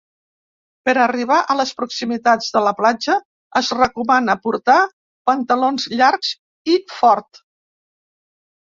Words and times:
Per 0.87 0.93
arribar 1.01 1.37
a 1.53 1.57
les 1.59 1.73
proximitats 1.81 2.49
de 2.57 2.63
la 2.69 2.73
platja 2.81 3.19
es 3.61 3.71
recomana 3.83 4.39
portar 4.49 4.81
pantalons 5.33 5.89
llargs 6.03 6.35
i 6.75 6.81
fort. 6.99 7.47